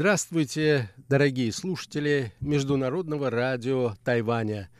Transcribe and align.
Здравствуйте, 0.00 0.88
дорогие 1.10 1.52
слушатели 1.52 2.32
Международного 2.40 3.28
радио 3.28 3.96
Тайваня. 4.02 4.70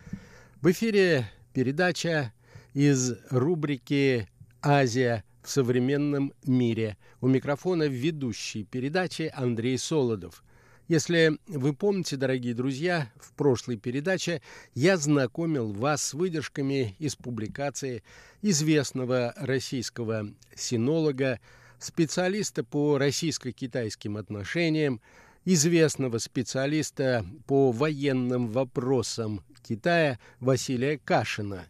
В 0.62 0.71
эфире 0.71 1.30
передача 1.53 2.32
из 2.73 3.18
рубрики 3.29 4.30
«Азия 4.62 5.22
в 5.43 5.50
современном 5.50 6.32
мире». 6.46 6.96
У 7.21 7.29
микрофона 7.29 7.82
ведущий 7.82 8.64
передачи 8.64 9.30
Андрей 9.35 9.77
Солодов. 9.77 10.43
Если 10.89 11.37
вы 11.46 11.75
помните, 11.75 12.16
дорогие 12.16 12.55
друзья, 12.55 13.12
в 13.21 13.34
прошлой 13.34 13.76
передаче 13.76 14.40
я 14.75 14.96
знакомил 14.96 15.71
вас 15.71 16.03
с 16.03 16.14
выдержками 16.14 16.96
из 16.98 17.14
публикации 17.14 18.03
известного 18.40 19.34
российского 19.37 20.31
синолога 20.57 21.40
специалиста 21.80 22.62
по 22.62 22.98
российско-китайским 22.98 24.16
отношениям, 24.16 25.00
известного 25.44 26.18
специалиста 26.18 27.25
по 27.46 27.72
военным 27.72 28.48
вопросам 28.48 29.43
Китая 29.66 30.18
Василия 30.39 30.98
Кашина. 30.98 31.66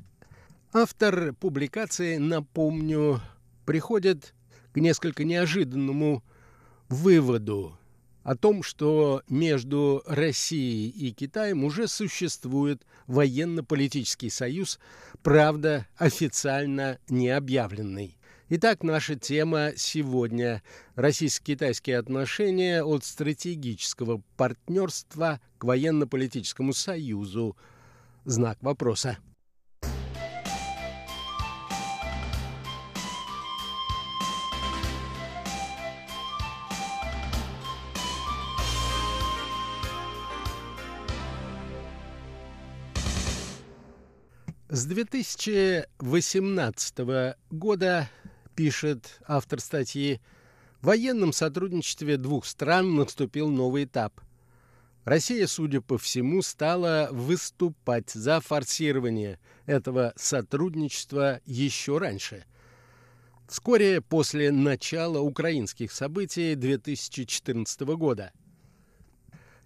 Автор 0.73 1.33
публикации, 1.34 2.16
напомню, 2.19 3.20
приходит 3.64 4.34
к 4.73 4.77
несколько 4.77 5.24
неожиданному 5.24 6.22
выводу 6.88 7.77
о 8.22 8.36
том, 8.36 8.62
что 8.62 9.22
между 9.28 10.02
Россией 10.06 10.91
и 10.91 11.12
Китаем 11.12 11.64
уже 11.64 11.88
существует 11.88 12.86
военно-политический 13.06 14.30
союз, 14.30 14.78
правда, 15.22 15.86
официально 15.97 16.98
не 17.08 17.30
объявленный. 17.30 18.20
Итак, 18.53 18.83
наша 18.83 19.15
тема 19.15 19.70
сегодня– 19.77 20.61
российско-китайские 20.97 21.98
отношения 21.98 22.83
от 22.83 23.05
стратегического 23.05 24.23
партнерства 24.37 25.41
к 25.59 25.62
военно-политическому 25.62 26.73
союзу. 26.73 27.57
Знак 28.25 28.59
вопроса. 28.61 29.19
С 44.73 44.87
2018 44.87 46.98
года 47.51 48.09
пишет 48.61 49.22
автор 49.27 49.58
статьи, 49.58 50.20
в 50.83 50.86
военном 50.89 51.33
сотрудничестве 51.33 52.19
двух 52.19 52.44
стран 52.44 52.94
наступил 52.94 53.48
новый 53.48 53.84
этап. 53.84 54.20
Россия, 55.06 55.47
судя 55.47 55.80
по 55.80 55.97
всему, 55.97 56.42
стала 56.42 57.08
выступать 57.11 58.11
за 58.11 58.39
форсирование 58.42 59.39
этого 59.64 60.12
сотрудничества 60.14 61.41
еще 61.47 61.97
раньше. 61.97 62.44
Вскоре 63.48 64.02
после 64.02 64.52
начала 64.52 65.20
украинских 65.20 65.91
событий 65.91 66.55
2014 66.55 67.80
года 67.97 68.30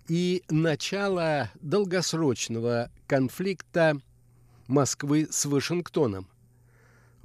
и 0.06 0.44
начала 0.48 1.50
долгосрочного 1.60 2.92
конфликта 3.08 3.96
Москвы 4.68 5.26
с 5.28 5.46
Вашингтоном. 5.46 6.28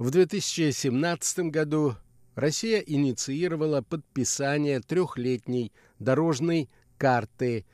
В 0.00 0.10
2017 0.10 1.50
году 1.50 1.94
Россия 2.34 2.78
инициировала 2.78 3.82
подписание 3.82 4.80
трехлетней 4.80 5.72
дорожной 5.98 6.70
карты 6.96 7.66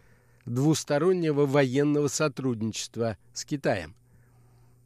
двустороннего 0.45 1.47
военного 1.47 2.09
сотрудничества 2.09 3.17
с 3.33 3.45
Китаем. 3.45 3.95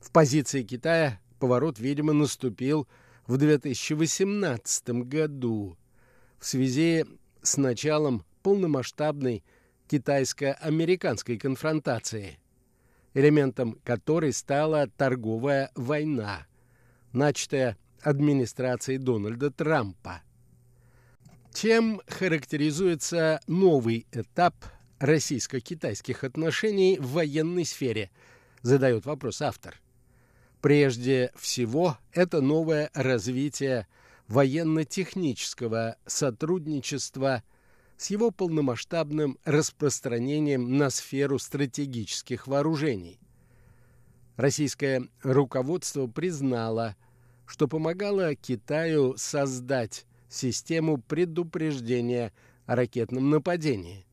В 0.03 0.11
позиции 0.11 0.63
Китая 0.63 1.19
поворот, 1.39 1.79
видимо, 1.79 2.13
наступил 2.13 2.87
в 3.27 3.39
2018 3.39 4.91
году 5.07 5.79
в 6.39 6.45
связи 6.45 7.07
с 7.41 7.57
началом 7.57 8.23
полномасштабной 8.43 9.43
китайско-американской 9.89 11.39
конфронтации, 11.39 12.39
элементом 13.15 13.79
которой 13.83 14.35
стала 14.35 14.89
торговая 14.89 15.71
война– 15.75 16.47
начатая 17.13 17.77
администрацией 18.03 18.99
Дональда 18.99 19.51
Трампа. 19.51 20.23
Чем 21.53 22.01
характеризуется 22.07 23.41
новый 23.47 24.07
этап 24.13 24.55
российско-китайских 24.99 26.25
отношений 26.25 26.99
в 26.99 27.13
военной 27.13 27.65
сфере, 27.65 28.11
задает 28.63 29.07
вопрос 29.07 29.43
автор. 29.43 29.81
Прежде 30.61 31.33
всего, 31.37 31.99
это 32.13 32.41
новое 32.41 32.91
развитие 32.95 33.87
военно-технического 34.29 35.97
сотрудничества 36.07 37.43
с 37.97 38.11
его 38.11 38.31
полномасштабным 38.31 39.39
распространением 39.45 40.79
на 40.79 40.91
сферу 40.91 41.39
стратегических 41.39 42.47
вооружений. 42.47 43.19
Российское 44.37 45.09
руководство 45.23 46.07
признало, 46.07 46.97
что 47.47 47.69
помогало 47.69 48.35
Китаю 48.35 49.17
создать 49.17 50.07
систему 50.29 50.99
предупреждения 50.99 52.33
о 52.67 52.77
ракетном 52.77 53.31
нападении. 53.31 54.07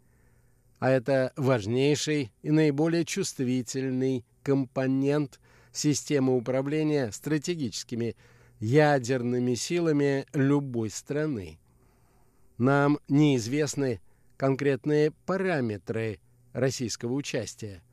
А 0.79 0.89
это 0.89 1.33
важнейший 1.35 2.31
и 2.41 2.51
наиболее 2.51 3.05
чувствительный 3.05 4.25
компонент 4.43 5.39
системы 5.71 6.35
управления 6.35 7.11
стратегическими 7.11 8.15
ядерными 8.59 9.53
силами 9.53 10.25
любой 10.33 10.89
страны. 10.89 11.59
Нам 12.57 12.99
неизвестны 13.07 14.01
конкретные 14.35 15.11
параметры 15.25 16.19
российского 16.53 17.13
участия. 17.13 17.83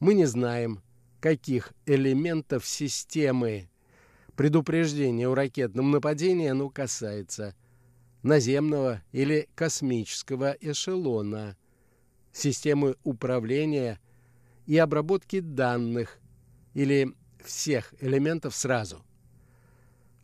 Мы 0.00 0.14
не 0.14 0.26
знаем, 0.26 0.82
каких 1.20 1.72
элементов 1.86 2.66
системы 2.66 3.68
предупреждения 4.36 5.28
о 5.28 5.34
ракетном 5.34 5.90
нападении 5.90 6.48
оно 6.48 6.68
касается? 6.68 7.54
Наземного 8.22 9.02
или 9.12 9.48
космического 9.54 10.56
эшелона, 10.60 11.56
системы 12.32 12.96
управления 13.04 14.00
и 14.66 14.76
обработки 14.78 15.40
данных? 15.40 16.18
Или 16.74 17.14
всех 17.42 17.94
элементов 18.00 18.54
сразу. 18.54 19.02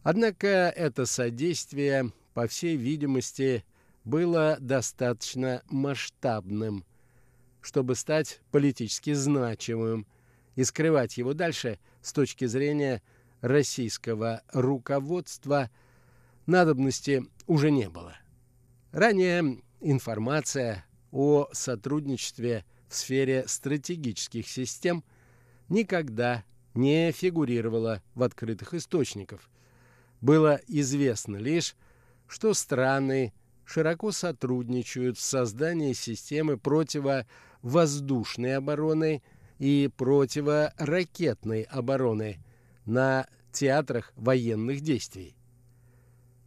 Однако 0.03 0.49
это 0.49 1.07
содействие, 1.07 2.13
по 2.35 2.47
всей 2.49 2.77
видимости, 2.77 3.65
было 4.05 4.59
достаточно 4.61 5.63
масштабным, 5.71 6.85
чтобы 7.61 7.95
стать 7.95 8.41
политически 8.51 9.13
значимым– 9.13 10.07
и 10.57 10.65
скрывать 10.65 11.17
его 11.17 11.35
дальше 11.35 11.79
с 12.01 12.13
точки 12.13 12.47
зрения 12.47 13.03
российского 13.41 14.43
руководства 14.53 15.71
надобности 16.47 17.25
уже 17.47 17.71
не 17.71 17.89
было. 17.89 18.17
Ранее 18.93 19.63
информация 19.81 20.85
о 21.11 21.49
сотрудничестве 21.53 22.65
в 22.89 22.95
сфере 22.95 23.45
стратегических 23.47 24.49
систем 24.49 25.05
никогда 25.69 26.45
не 26.75 27.13
фигурировала 27.13 28.03
в 28.15 28.23
открытых 28.23 28.75
источниках. 28.75 29.49
Было 30.21 30.61
известно 30.69 31.37
лишь, 31.37 31.75
что 32.29 32.55
страны 32.55 33.33
широко 33.65 34.13
сотрудничают 34.13 35.19
в 35.19 35.23
создании 35.23 35.93
системы 35.93 36.57
противовоздушной 36.59 38.57
обороны 38.57 39.23
и 39.63 39.89
противоракетной 39.97 41.63
обороны 41.63 42.41
на 42.85 43.29
театрах 43.53 44.13
военных 44.17 44.81
действий. 44.81 45.37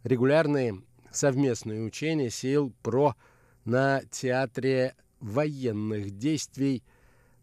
Регулярные 0.04 0.82
совместные 1.10 1.80
учения 1.80 2.28
сил 2.28 2.74
ПРО 2.82 3.16
на 3.64 4.02
театре 4.10 4.96
военных 5.20 6.10
действий 6.18 6.84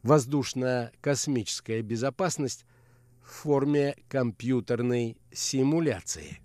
воздушно-космическая 0.03 1.81
безопасность 1.81 2.65
в 3.23 3.31
форме 3.31 3.95
компьютерной 4.09 5.17
симуляции. 5.31 6.39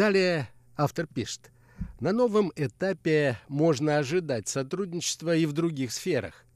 Далее 0.00 0.48
Автор 0.78 1.06
пишет, 1.06 1.52
на 2.00 2.12
новом 2.12 2.50
этапе 2.56 3.36
можно 3.48 3.98
ожидать 3.98 4.48
сотрудничества 4.48 5.36
и 5.36 5.44
в 5.44 5.52
других 5.52 5.92
сферах, 5.92 6.46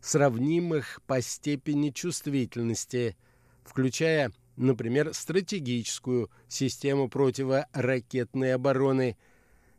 сравнимых 0.00 1.00
по 1.06 1.22
степени 1.22 1.90
чувствительности, 1.90 3.16
включая, 3.62 4.32
например, 4.56 5.14
стратегическую 5.14 6.28
систему 6.48 7.08
противоракетной 7.08 8.52
обороны, 8.52 9.16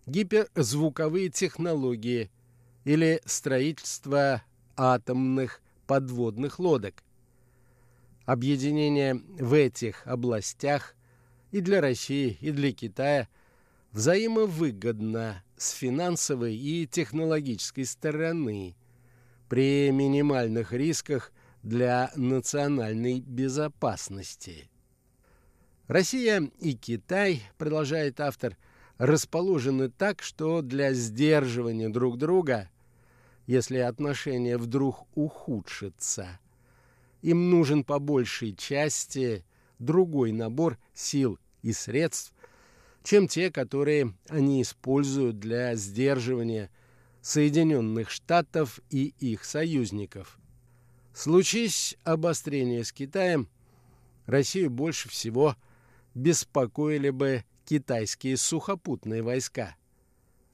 гиперзвуковые 0.05 1.27
технологии 1.27 2.31
или 2.85 3.21
строительство 3.25 4.43
атомных 4.77 5.61
подводных 5.87 6.57
лодок. 6.57 7.03
Объединение 8.23 9.15
в 9.15 9.53
этих 9.55 10.07
областях 10.07 10.95
и 11.51 11.61
для 11.61 11.81
России, 11.81 12.37
и 12.41 12.51
для 12.51 12.71
Китая 12.71 13.27
взаимовыгодно 13.91 15.43
с 15.57 15.71
финансовой 15.71 16.55
и 16.55 16.87
технологической 16.87 17.85
стороны 17.85 18.75
при 19.47 19.89
минимальных 19.91 20.73
рисках 20.73 21.31
для 21.63 22.11
национальной 22.15 23.19
безопасности. 23.19 24.69
Россия 25.87 26.49
и 26.59 26.73
Китай, 26.73 27.41
продолжает 27.57 28.19
автор, 28.19 28.55
расположены 28.99 29.89
так, 29.89 30.21
что 30.21 30.61
для 30.61 30.93
сдерживания 30.93 31.89
друг 31.89 32.17
друга, 32.17 32.69
если 33.47 33.77
отношения 33.77 34.57
вдруг 34.57 35.07
ухудшатся, 35.15 36.39
им 37.23 37.49
нужен 37.49 37.83
по 37.83 37.97
большей 37.97 38.53
части 38.53 39.43
другой 39.79 40.31
набор 40.31 40.77
сил 40.93 41.39
и 41.61 41.73
средств, 41.73 42.33
чем 43.03 43.27
те, 43.27 43.51
которые 43.51 44.13
они 44.27 44.61
используют 44.61 45.39
для 45.39 45.75
сдерживания 45.75 46.69
Соединенных 47.21 48.09
Штатов 48.09 48.79
и 48.89 49.13
их 49.19 49.43
союзников. 49.45 50.37
Случись 51.13 51.97
обострение 52.03 52.83
с 52.83 52.91
Китаем, 52.93 53.49
Россию 54.25 54.69
больше 54.69 55.09
всего 55.09 55.55
беспокоили 56.13 57.09
бы 57.09 57.43
китайские 57.65 58.37
сухопутные 58.37 59.21
войска, 59.21 59.75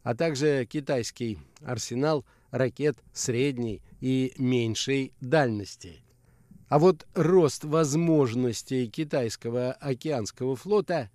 а 0.02 0.16
также 0.16 0.66
китайский 0.66 1.40
арсенал 1.62 2.26
ракет 2.52 2.98
средней 3.14 3.82
и 4.00 4.34
меньшей 4.38 5.14
дальности. 5.20 6.05
А 6.68 6.80
вот 6.80 7.06
рост 7.14 7.64
возможностей 7.64 8.88
китайского 8.88 9.74
океанского 9.74 10.56
флота, 10.56 11.12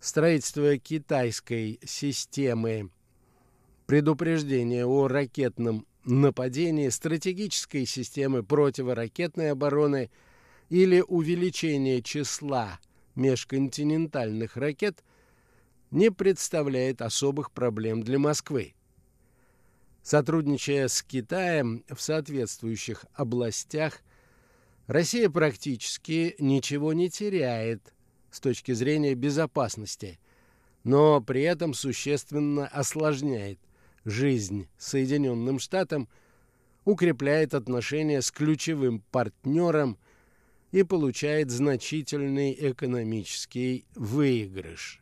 строительство 0.00 0.78
китайской 0.78 1.78
системы 1.84 2.90
предупреждения 3.86 4.86
о 4.86 5.06
ракетном 5.08 5.86
нападении, 6.04 6.88
стратегической 6.88 7.84
системы 7.84 8.42
противоракетной 8.42 9.52
обороны 9.52 10.10
или 10.70 11.04
увеличение 11.06 12.00
числа 12.00 12.78
межконтинентальных 13.16 14.56
ракет 14.56 15.04
не 15.90 16.10
представляет 16.10 17.02
особых 17.02 17.50
проблем 17.50 18.02
для 18.02 18.18
Москвы. 18.18 18.74
Сотрудничая 20.02 20.88
с 20.88 21.02
Китаем 21.02 21.84
в 21.88 22.00
соответствующих 22.00 23.04
областях, 23.12 24.00
Россия 24.90 25.30
практически 25.30 26.34
ничего 26.40 26.92
не 26.92 27.08
теряет 27.08 27.94
с 28.32 28.40
точки 28.40 28.72
зрения 28.72 29.14
безопасности, 29.14 30.18
но 30.82 31.20
при 31.20 31.42
этом 31.42 31.74
существенно 31.74 32.66
осложняет 32.66 33.60
жизнь 34.04 34.66
Соединенным 34.78 35.60
Штатам, 35.60 36.08
укрепляет 36.84 37.54
отношения 37.54 38.20
с 38.20 38.32
ключевым 38.32 39.04
партнером 39.12 39.96
и 40.72 40.82
получает 40.82 41.52
значительный 41.52 42.52
экономический 42.58 43.84
выигрыш. 43.94 45.00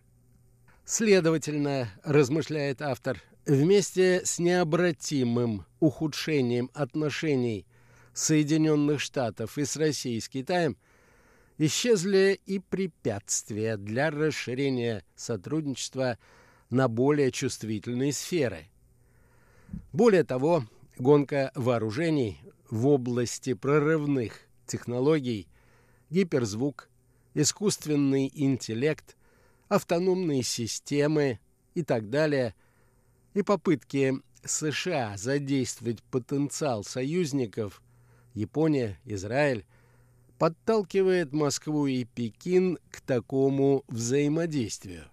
Следовательно, 0.85 1.89
размышляет 2.05 2.83
автор, 2.83 3.23
вместе 3.47 4.21
с 4.23 4.39
необратимым 4.39 5.65
ухудшением 5.81 6.71
отношений 6.75 7.65
Соединенных 8.13 9.01
Штатов 9.01 9.59
и 9.59 9.65
с 9.65 9.77
Россией 9.77 10.21
с 10.21 10.29
Китаем 10.29 10.77
исчезли 11.59 12.41
и 12.47 12.59
препятствия 12.59 13.77
для 13.77 14.11
расширения 14.11 15.05
сотрудничества 15.17 16.19
на 16.71 16.89
более 16.89 17.31
чувствительные 17.31 18.13
сферы– 18.13 18.69
более 19.93 20.25
того, 20.25 20.65
гонка 20.99 21.51
вооружений 21.55 22.41
в 22.71 22.87
области 22.87 23.55
прорывных 23.55 24.41
технологий, 24.67 25.49
гиперзвук, 26.11 26.89
искусственный 27.35 28.31
интеллект, 28.33 29.17
автономные 29.69 30.43
системы 30.43 31.41
и 31.75 31.83
так 31.83 32.11
далее, 32.11 32.55
и 33.35 33.43
попытки 33.43 34.15
США 34.45 35.17
задействовать 35.17 36.03
потенциал 36.05 36.85
союзников 36.85 37.83
Япония, 38.39 38.99
Израиль, 39.05 39.67
подталкивает 40.39 41.33
Москву 41.33 41.87
и 41.87 42.05
Пекин 42.05 42.79
к 42.91 43.01
такому 43.01 43.85
взаимодействию. 43.89 45.05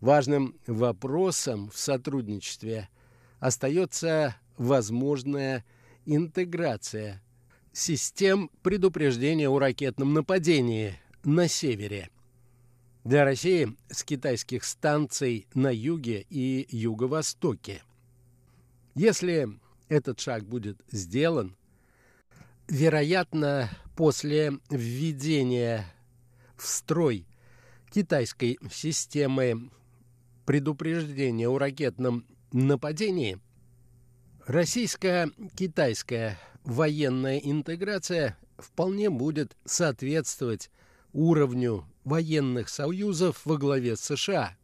Важным 0.00 0.56
вопросом 0.66 1.70
в 1.70 1.78
сотрудничестве 1.78 2.88
остается 3.38 4.36
возможная 4.58 5.64
интеграция 6.04 7.22
систем 7.72 8.50
предупреждения 8.62 9.48
о 9.48 9.58
ракетном 9.58 10.12
нападении 10.12 10.94
на 11.24 11.46
севере. 11.46 12.10
Для 13.04 13.24
России 13.24 13.76
с 13.88 14.02
китайских 14.02 14.64
станций 14.64 15.46
на 15.54 15.72
юге 15.72 16.26
и 16.28 16.66
юго-востоке. 16.70 17.82
Если 18.94 19.48
этот 19.88 20.18
шаг 20.18 20.44
будет 20.44 20.80
сделан, 20.90 21.56
вероятно, 22.68 23.70
после 23.96 24.58
введения 24.70 25.86
в 26.56 26.66
строй 26.66 27.26
китайской 27.90 28.58
системы 28.70 29.70
предупреждения 30.44 31.48
о 31.48 31.58
ракетном 31.58 32.26
нападении 32.52 33.38
российско-китайская 34.46 36.38
военная 36.64 37.38
интеграция 37.38 38.36
вполне 38.58 39.10
будет 39.10 39.56
соответствовать 39.64 40.70
уровню 41.12 41.84
военных 42.04 42.68
союзов 42.68 43.40
во 43.44 43.56
главе 43.56 43.96
с 43.96 44.00
США. 44.00 44.56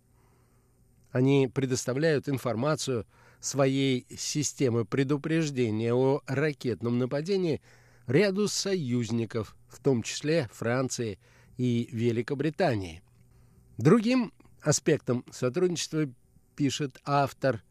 Они 1.11 1.49
предоставляют 1.53 2.29
информацию 2.29 3.07
своей 3.41 4.07
системы 4.17 4.85
предупреждения 4.85 5.93
о 5.93 6.23
ракетном 6.27 6.99
нападении 6.99 7.61
ряду 8.07 8.49
союзников, 8.49 9.57
в 9.69 9.81
том 9.81 10.03
числе 10.03 10.49
Франции 10.53 11.19
и 11.57 11.89
Великобритании. 11.93 13.03
Другим 13.79 14.33
аспектом 14.61 15.25
сотрудничества, 15.31 16.09
пишет 16.57 17.01
автор, 17.05 17.63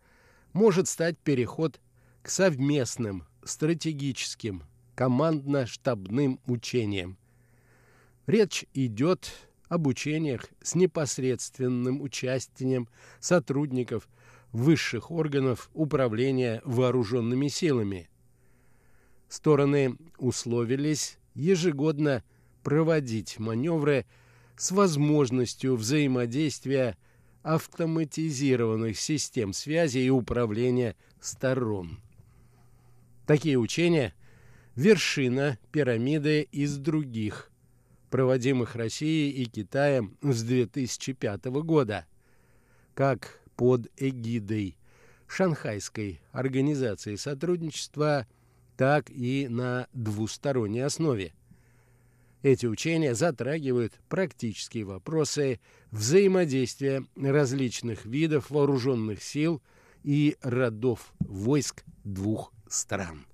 может 0.53 0.88
стать 0.88 1.17
переход 1.17 1.79
к 2.21 2.29
совместным 2.29 3.25
стратегическим 3.43 4.63
командно-штабным 4.95 6.39
учениям. 6.45 7.17
Речь 8.27 8.65
идет 8.73 9.31
об 9.67 9.88
учениях 9.88 10.45
с 10.61 10.75
непосредственным 10.75 12.01
участием 12.01 12.88
сотрудников 13.19 14.07
высших 14.51 15.09
органов 15.11 15.69
управления 15.73 16.61
вооруженными 16.65 17.47
силами. 17.47 18.09
Стороны 19.31 19.95
условились 20.17 21.17
ежегодно 21.35 22.21
проводить 22.63 23.39
маневры 23.39 24.05
с 24.57 24.71
возможностью 24.71 25.77
взаимодействия 25.77 26.97
автоматизированных 27.41 29.00
систем 29.00 29.53
связи 29.53 30.00
и 30.00 30.09
управления 30.09 30.97
сторон. 31.21 32.01
Такие 33.25 33.57
учения– 33.57 34.13
вершина 34.75 35.57
пирамиды 35.71 36.41
из 36.51 36.75
других, 36.75 37.51
проводимых 38.09 38.75
Россией 38.75 39.31
и 39.31 39.45
Китаем 39.45 40.17
с 40.21 40.43
2005 40.43 41.45
года, 41.63 42.05
как 42.93 43.39
под 43.55 43.88
эгидой 43.95 44.75
Шанхайской 45.25 46.19
организации 46.33 47.15
сотрудничества, 47.15 48.27
так 48.81 49.11
и 49.11 49.47
на 49.47 49.85
двусторонней 49.93 50.83
основе. 50.83 51.33
Эти 52.41 52.65
учения 52.65 53.13
затрагивают 53.13 53.93
практические 54.09 54.85
вопросы 54.85 55.59
взаимодействия 55.91 57.05
различных 57.15 58.05
видов 58.05 58.50
вооруженных 58.50 59.21
сил 59.21 59.61
и 60.03 60.35
родов 60.41 61.13
войск 61.19 61.83
двух 62.03 62.51
стран. 62.67 63.27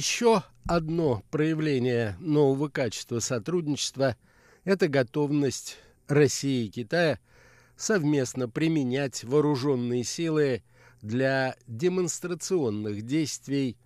Еще 0.00 0.42
одно 0.66 1.22
проявление 1.30 2.16
нового 2.20 2.70
качества 2.70 3.18
сотрудничества– 3.18 4.16
это 4.64 4.88
готовность 4.88 5.76
России 6.08 6.64
и 6.64 6.70
Китая 6.70 7.18
совместно 7.76 8.48
применять 8.48 9.24
вооруженные 9.24 10.02
силы 10.04 10.62
для 11.02 11.54
демонстрационных 11.66 13.02
действий 13.02 13.76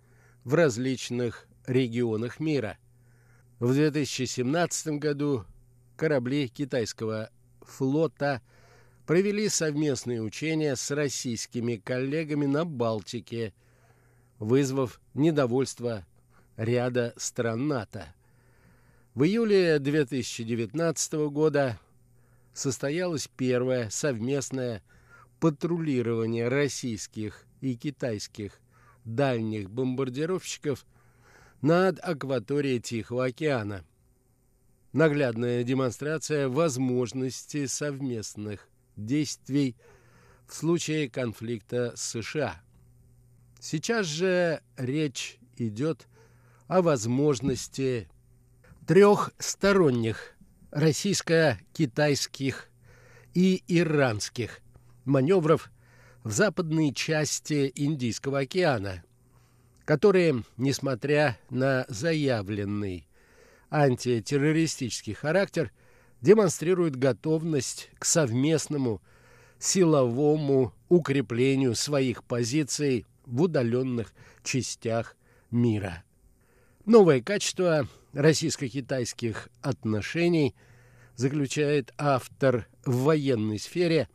в 0.45 0.53
различных 0.53 1.49
регионах 1.67 2.39
мира. 2.39 2.77
В 3.59 3.73
2017 3.73 4.97
году 4.99 5.43
корабли 5.97 6.47
китайского 6.47 7.29
флота 7.59 8.41
провели 9.05 9.49
совместные 9.49 10.21
учения 10.21 10.77
с 10.77 10.91
российскими 10.91 11.75
коллегами 11.75 12.45
на 12.45 12.63
Балтике– 12.63 13.53
вызвав 14.39 14.99
недовольство 15.13 16.05
ряда 16.57 17.13
стран 17.17 17.67
НАТО. 17.67 18.13
В 19.13 19.23
июле 19.23 19.79
2019 19.79 21.13
года 21.29 21.79
состоялось 22.53 23.29
первое 23.37 23.89
совместное 23.89 24.83
патрулирование 25.39 26.47
российских 26.47 27.45
и 27.61 27.75
китайских 27.75 28.59
дальних 29.05 29.69
бомбардировщиков 29.69 30.85
над 31.61 31.99
акваторией 31.99 32.79
Тихого 32.79 33.25
океана. 33.25 33.85
Наглядная 34.91 35.63
демонстрация 35.63 36.47
возможности 36.47 37.65
совместных 37.65 38.67
действий 38.95 39.75
в 40.47 40.53
случае 40.53 41.09
конфликта 41.09 41.93
с 41.95 42.01
США– 42.01 42.61
Сейчас 43.67 44.05
же 44.05 44.61
речь 44.77 45.39
идет 45.57 46.07
о 46.67 46.83
возможности 46.83 48.07
трехсторонних 48.85 50.35
российско-китайских 50.69 52.69
и 53.33 53.63
иранских 53.67 54.59
маневров 55.03 55.71
в 56.23 56.31
западной 56.31 56.93
части 56.93 57.71
Индийского 57.73 58.41
океана, 58.41 59.03
которые, 59.83 60.43
несмотря 60.57 61.39
на 61.49 61.87
заявленный 61.89 63.07
антитеррористический 63.71 65.15
характер, 65.15 65.71
демонстрируют 66.21 66.97
готовность 66.97 67.89
к 67.97 68.05
совместному 68.05 69.01
силовому 69.57 70.71
укреплению 70.87 71.73
своих 71.73 72.23
позиций 72.23 73.07
в 73.25 73.43
удаленных 73.43 74.13
частях 74.43 75.15
мира. 75.51 76.03
Новое 76.85 77.21
качество 77.21 77.87
российско-китайских 78.13 79.49
отношений 79.61 80.55
заключает 81.15 81.93
автор 81.97 82.67
в 82.85 83.03
военной 83.03 83.59
сфере, 83.59 84.09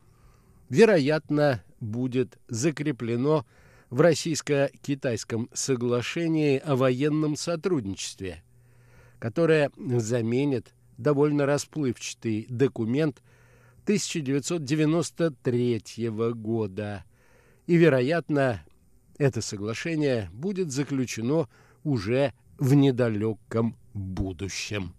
вероятно, 0.69 1.63
будет 1.81 2.39
закреплено 2.49 3.47
в 3.89 4.01
российско-китайском 4.01 5.49
соглашении 5.53 6.59
о 6.59 6.75
военном 6.77 7.37
сотрудничестве, 7.37 8.43
которое 9.19 9.71
заменит 9.77 10.73
довольно 10.97 11.45
расплывчатый 11.47 12.47
документ 12.49 13.23
1993 13.85 16.11
года 16.35 17.05
и, 17.67 17.77
вероятно, 17.77 18.63
это 19.21 19.43
соглашение 19.43 20.31
будет 20.33 20.73
заключено 20.73 21.47
уже 21.85 22.33
в 22.59 22.73
недалеком 22.73 23.77
будущем. 23.93 24.95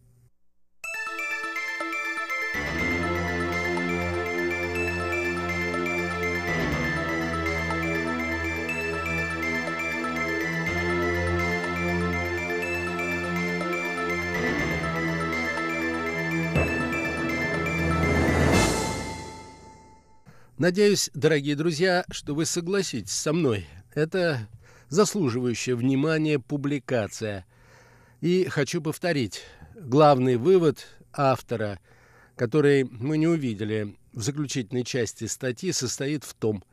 Надеюсь, 20.60 21.10
дорогие 21.16 21.56
друзья, 21.56 22.06
что 22.12 22.36
вы 22.36 22.46
согласитесь 22.46 23.13
со 23.13 23.34
мной 23.34 23.66
это 23.94 24.48
заслуживающая 24.90 25.76
внимания 25.76 26.40
публикация. 26.40 27.46
И 28.20 28.46
хочу 28.46 28.82
повторить, 28.82 29.42
главный 29.76 30.36
вывод 30.36 30.86
автора, 31.14 31.80
который 32.36 32.84
мы 32.84 33.18
не 33.18 33.28
увидели 33.28 33.96
в 34.14 34.22
заключительной 34.22 34.84
части 34.84 35.26
статьи, 35.26 35.72
состоит 35.72 36.24
в 36.24 36.34
том, 36.34 36.64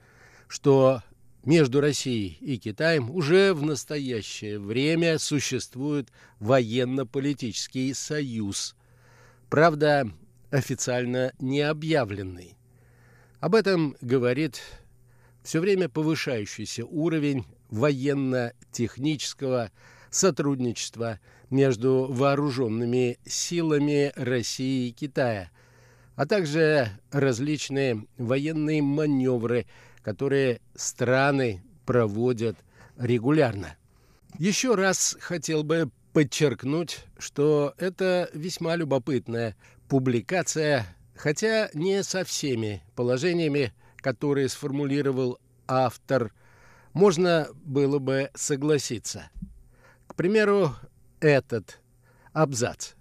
что 0.49 1.03
между 1.45 1.81
Россией 1.81 2.37
и 2.41 2.59
Китаем 2.59 3.11
уже 3.11 3.55
в 3.55 3.63
настоящее 3.63 4.59
время 4.59 5.19
существует 5.19 6.09
военно-политический 6.41 7.95
союз, 7.95 8.77
правда, 9.49 10.11
официально 10.51 11.33
не 11.39 11.61
объявленный. 11.63 12.57
Об 13.41 13.55
этом 13.55 13.97
говорит 14.01 14.61
все 15.49 15.61
время 15.61 15.89
повышающийся 15.89 16.85
уровень 16.85 17.47
военно-технического 17.71 19.73
сотрудничества 20.11 21.21
между 21.49 22.07
вооруженными 22.11 23.19
силами 23.25 24.13
России 24.15 24.89
и 24.89 24.93
Китая, 24.93 25.51
а 26.17 26.27
также 26.27 26.91
различные 27.11 28.05
военные 28.19 28.83
маневры, 28.83 29.65
которые 30.03 30.61
страны 30.75 31.63
проводят 31.87 32.59
регулярно. 32.99 33.75
Еще 34.39 34.75
раз 34.75 35.17
хотел 35.19 35.63
бы 35.63 35.91
подчеркнуть, 36.13 37.07
что 37.19 37.73
это 37.79 38.29
весьма 38.35 38.77
любопытная 38.77 39.57
публикация, 39.89 40.95
хотя 41.17 41.71
не 41.73 42.03
со 42.03 42.25
всеми 42.25 42.83
положениями, 42.95 43.73
которые 44.01 44.49
сформулировал 44.49 45.39
автор, 45.67 46.33
можно 46.93 47.49
было 47.65 47.99
бы 47.99 48.31
согласиться. 48.35 49.31
К 50.07 50.15
примеру, 50.15 50.75
этот 51.21 51.81
абзац. 52.33 52.93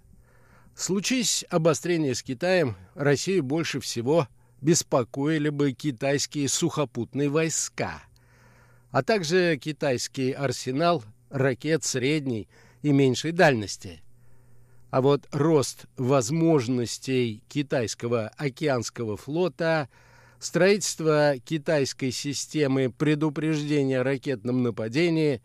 Случись 0.74 1.44
обострение 1.50 2.14
с 2.14 2.22
Китаем, 2.22 2.76
Россию 2.94 3.42
больше 3.42 3.80
всего 3.80 4.28
беспокоили 4.60 5.48
бы 5.48 5.72
китайские 5.72 6.48
сухопутные 6.48 7.28
войска, 7.28 8.02
а 8.90 9.02
также 9.02 9.56
китайский 9.56 10.32
арсенал 10.32 11.04
ракет 11.30 11.84
средней 11.84 12.48
и 12.82 12.92
меньшей 12.92 13.32
дальности. 13.32 14.02
А 14.90 15.00
вот 15.00 15.26
рост 15.32 15.86
возможностей 15.96 17.42
китайского 17.48 18.28
океанского 18.36 19.16
флота– 19.16 19.88
строительство 20.38 21.34
китайской 21.44 22.10
системы 22.10 22.90
предупреждения 22.90 24.00
о 24.00 24.04
ракетном 24.04 24.62
нападении, 24.62 25.42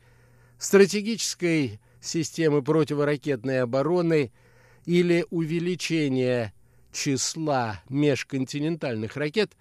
стратегической 0.58 1.80
системы 2.00 2.62
противоракетной 2.62 3.62
обороны 3.62 4.32
или 4.86 5.26
увеличение 5.30 6.54
числа 6.92 7.82
межконтинентальных 7.90 9.18
ракет 9.18 9.54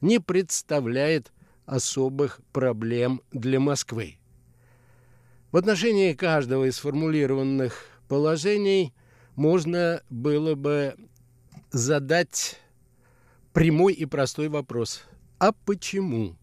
не 0.00 0.20
представляет 0.20 1.32
особых 1.64 2.40
проблем 2.52 3.22
для 3.32 3.58
Москвы. 3.58 4.18
В 5.50 5.56
отношении 5.56 6.12
каждого 6.12 6.68
из 6.68 6.76
сформулированных 6.76 7.86
положений 8.08 8.94
можно 9.34 10.02
было 10.10 10.54
бы 10.54 10.94
задать 11.72 12.60
прямой 13.56 13.94
и 13.94 14.04
простой 14.04 14.50
вопрос. 14.50 15.04
А 15.38 15.50
почему? 15.52 16.36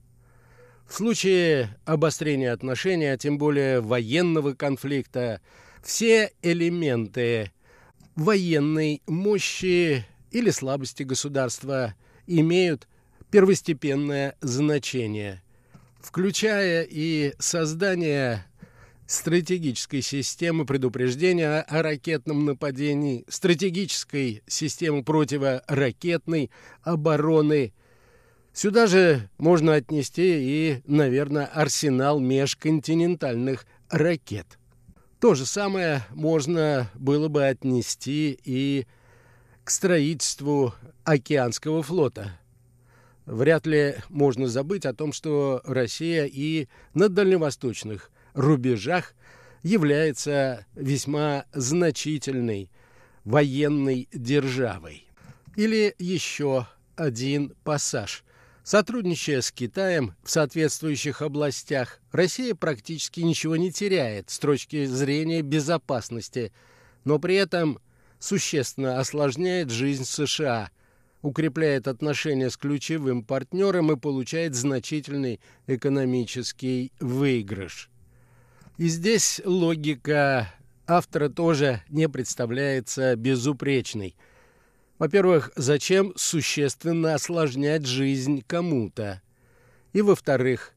В 0.88 0.96
случае 0.96 1.78
обострения 1.86 2.52
отношений, 2.52 3.06
а 3.06 3.18
тем 3.20 3.38
более 3.38 3.82
военного 3.82 4.56
конфликта, 4.56 5.40
все 5.84 6.32
элементы 6.42 7.52
военной 8.16 9.04
мощи 9.06 10.08
или 10.32 10.50
слабости 10.50 11.04
государства 11.04 11.94
имеют 12.26 12.88
первостепенное 13.30 14.36
значение, 14.42 15.44
включая 16.02 16.82
и 16.90 17.36
создание 17.38 18.44
стратегической 19.14 20.02
системы 20.02 20.66
предупреждения 20.66 21.62
о 21.62 21.84
ракетном 21.84 22.46
нападении, 22.46 23.26
стратегической 23.28 24.42
системы 24.48 25.04
противоракетной 25.04 26.50
обороны. 26.82 27.74
Сюда 28.54 28.88
же 28.88 29.30
можно 29.38 29.76
отнести 29.76 30.24
и, 30.24 30.82
наверное, 30.88 31.46
арсенал 31.46 32.20
межконтинентальных 32.20 33.68
ракет. 33.90 34.58
То 35.20 35.36
же 35.36 35.46
самое 35.46 36.04
можно 36.10 36.90
было 36.96 37.28
бы 37.28 37.46
отнести 37.46 38.40
и 38.44 38.88
к 39.64 39.70
строительству 39.70 40.74
океанского 41.04 41.84
флота. 41.84 42.40
Вряд 43.28 43.68
ли 43.68 43.96
можно 44.10 44.48
забыть 44.48 44.88
о 44.88 44.94
том, 44.94 45.14
что 45.14 45.62
Россия 45.66 46.26
и 46.26 46.68
на 46.96 47.10
дальневосточных 47.10 48.10
рубежах 48.34 49.14
является 49.64 50.66
весьма 50.76 51.46
значительной 51.54 52.70
военной 53.24 54.10
державой. 54.14 55.08
Или 55.56 55.96
еще 56.00 56.68
один 56.96 57.54
пассаж. 57.64 58.24
Сотрудничая 58.64 59.42
с 59.42 59.52
Китаем 59.52 60.16
в 60.24 60.32
соответствующих 60.32 61.22
областях, 61.22 62.00
Россия 62.12 62.56
практически 62.56 63.20
ничего 63.20 63.58
не 63.58 63.72
теряет 63.72 64.30
с 64.30 64.40
точки 64.40 64.86
зрения 64.86 65.42
безопасности, 65.42 66.54
но 67.04 67.20
при 67.20 67.36
этом 67.36 67.80
существенно 68.20 69.00
осложняет 69.00 69.70
жизнь 69.70 70.06
США, 70.06 70.70
укрепляет 71.22 71.90
отношения 71.90 72.50
с 72.50 72.56
ключевым 72.56 73.24
партнером 73.24 73.92
и 73.92 73.98
получает 73.98 74.56
значительный 74.56 75.42
экономический 75.68 76.94
выигрыш. 77.02 77.90
И 78.78 78.88
здесь 78.88 79.40
логика 79.46 80.52
автора 80.88 81.30
тоже 81.30 81.82
не 81.90 82.10
представляется 82.10 83.16
безупречной. 83.16 84.16
Во-первых, 84.98 85.52
зачем 85.56 86.14
существенно 86.16 87.14
осложнять 87.14 87.86
жизнь 87.86 88.44
кому-то? 88.48 89.22
И 89.92 90.02
во-вторых, 90.02 90.74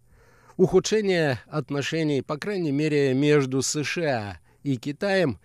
ухудшение 0.57 1.41
отношений, 1.49 2.21
по 2.21 2.37
крайней 2.37 2.73
мере, 2.73 3.15
между 3.15 3.63
США 3.63 4.41
и 4.63 4.77
Китаем 4.77 5.39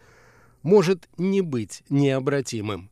может 0.61 1.07
не 1.17 1.41
быть 1.41 1.83
необратимым. 1.89 2.89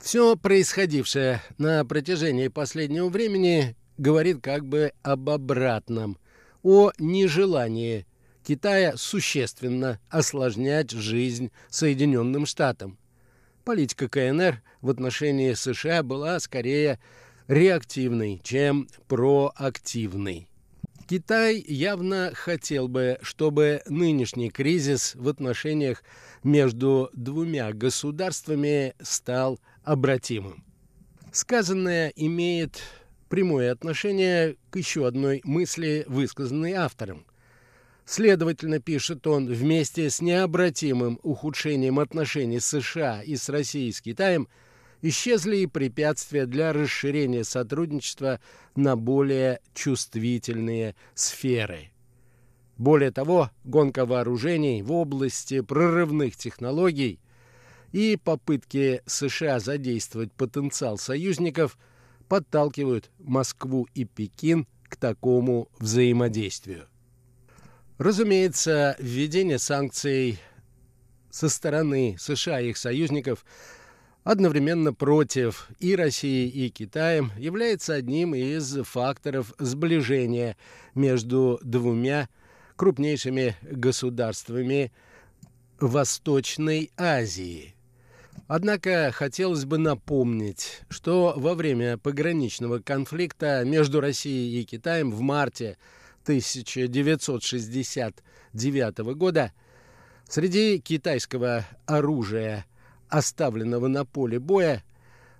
Все 0.00 0.36
происходившее 0.36 1.42
на 1.58 1.84
протяжении 1.84 2.48
последнего 2.48 3.08
времени 3.08 3.76
говорит 3.98 4.40
как 4.42 4.66
бы 4.66 4.92
об 5.02 5.30
обратном, 5.30 6.18
о 6.62 6.90
нежелании 6.98 8.06
Китая 8.46 8.96
существенно 8.96 9.98
осложнять 10.08 10.92
жизнь 10.92 11.50
Соединенным 11.68 12.46
Штатам. 12.46 12.96
Политика 13.64 14.08
КНР 14.08 14.62
в 14.80 14.88
отношении 14.88 15.52
США 15.54 16.04
была 16.04 16.38
скорее 16.38 17.00
реактивной, 17.48 18.40
чем 18.44 18.88
проактивной. 19.08 20.46
Китай 21.08 21.56
явно 21.66 22.30
хотел 22.34 22.86
бы, 22.86 23.18
чтобы 23.20 23.82
нынешний 23.86 24.50
кризис 24.50 25.16
в 25.16 25.28
отношениях 25.28 26.04
между 26.44 27.10
двумя 27.14 27.72
государствами 27.72 28.94
стал 29.02 29.58
обратимым. 29.82 30.64
Сказанное 31.32 32.12
имеет 32.14 32.80
прямое 33.28 33.72
отношение 33.72 34.54
к 34.70 34.76
еще 34.76 35.08
одной 35.08 35.40
мысли, 35.42 36.04
высказанной 36.06 36.74
автором– 36.74 37.26
Следовательно, 38.06 38.78
пишет 38.78 39.26
он, 39.26 39.46
вместе 39.48 40.08
с 40.08 40.20
необратимым 40.22 41.18
ухудшением 41.24 41.98
отношений 41.98 42.60
США 42.60 43.20
и 43.20 43.34
с 43.34 43.48
Россией 43.48 43.90
с 43.90 44.00
Китаем 44.00 44.46
исчезли 45.02 45.58
и 45.58 45.66
препятствия 45.66 46.46
для 46.46 46.72
расширения 46.72 47.42
сотрудничества 47.42 48.40
на 48.76 48.96
более 48.96 49.58
чувствительные 49.74 50.94
сферы. 51.14 51.90
Более 52.78 53.10
того, 53.10 53.50
гонка 53.64 54.06
вооружений 54.06 54.82
в 54.82 54.92
области 54.92 55.60
прорывных 55.60 56.36
технологий 56.36 57.18
и 57.90 58.16
попытки 58.22 59.02
США 59.06 59.58
задействовать 59.58 60.32
потенциал 60.32 60.96
союзников 60.96 61.76
подталкивают 62.28 63.10
Москву 63.18 63.88
и 63.94 64.04
Пекин 64.04 64.68
к 64.84 64.96
такому 64.96 65.68
взаимодействию. 65.80 66.86
Разумеется, 67.98 68.94
введение 68.98 69.58
санкций 69.58 70.38
со 71.30 71.48
стороны 71.48 72.16
США 72.18 72.60
и 72.60 72.70
их 72.70 72.76
союзников 72.76 73.44
одновременно 74.22 74.92
против 74.92 75.68
и 75.78 75.96
России, 75.96 76.46
и 76.46 76.68
Китая 76.68 77.30
является 77.38 77.94
одним 77.94 78.34
из 78.34 78.76
факторов 78.84 79.54
сближения 79.58 80.56
между 80.94 81.58
двумя 81.62 82.28
крупнейшими 82.76 83.56
государствами 83.62 84.92
Восточной 85.80 86.90
Азии. 86.98 87.76
Однако 88.46 89.10
хотелось 89.12 89.64
бы 89.64 89.78
напомнить, 89.78 90.82
что 90.90 91.32
во 91.36 91.54
время 91.54 91.96
пограничного 91.96 92.78
конфликта 92.78 93.64
между 93.64 94.00
Россией 94.00 94.60
и 94.60 94.64
Китаем 94.64 95.10
в 95.10 95.20
марте 95.20 95.78
1969 96.26 98.98
года 99.14 99.52
среди 100.28 100.80
китайского 100.80 101.64
оружия, 101.86 102.66
оставленного 103.08 103.86
на 103.86 104.04
поле 104.04 104.40
боя, 104.40 104.82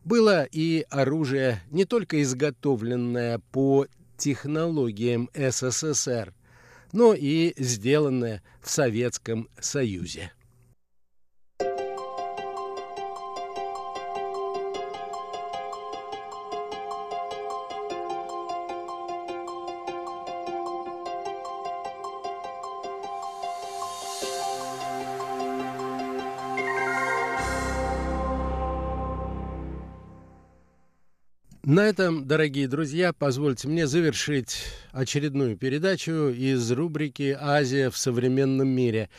было 0.05 0.45
и 0.45 0.87
оружие, 0.89 1.61
не 1.73 1.87
только 1.87 2.23
изготовленное 2.23 3.41
по 3.51 3.89
технологиям 4.17 5.29
СССР, 5.35 6.33
но 6.93 7.15
и 7.15 7.53
сделанное 7.57 8.45
в 8.63 8.71
Советском 8.71 9.49
Союзе. 9.59 10.31
На 31.67 31.81
этом, 31.81 32.27
дорогие 32.29 32.69
друзья, 32.69 33.13
позвольте 33.13 33.67
мне 33.67 33.89
завершить 33.89 34.67
очередную 34.93 35.57
передачу 35.57 36.29
из 36.29 36.71
рубрики 36.71 37.37
«Азия 37.41 37.91
в 37.91 37.99
современном 37.99 38.69
мире». 38.69 39.11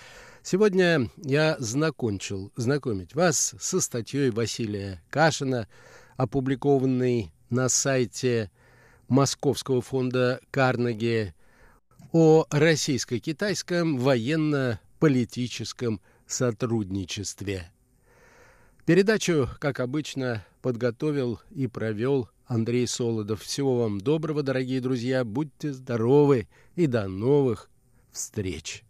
Сегодня 0.44 1.10
я 1.18 1.58
знакомчил, 1.60 2.54
знакомить 2.56 3.16
вас 3.16 3.54
со 3.60 3.82
статьей 3.82 4.30
Василия 4.30 5.04
Кашина, 5.10 5.68
опубликованной 6.16 7.34
на 7.50 7.68
сайте 7.68 8.50
Московского 9.10 9.82
фонда 9.82 10.40
Карнеги 10.50 11.34
о 12.14 12.46
российско-китайском 12.50 13.98
военно-политическом 13.98 16.00
сотрудничестве. 16.26 17.70
Передачу, 18.86 19.50
как 19.60 19.82
обычно, 19.82 20.46
подготовил 20.62 21.42
и 21.52 21.68
провел 21.68 22.30
Андрей 22.48 22.88
Солодов. 22.88 23.42
Всего 23.42 23.80
вам 23.80 24.00
доброго, 24.00 24.42
дорогие 24.42 24.80
друзья, 24.80 25.24
будьте 25.26 25.74
здоровы 25.74 26.48
и 26.76 26.88
до 26.88 27.08
новых 27.08 27.70
встреч! 28.12 28.87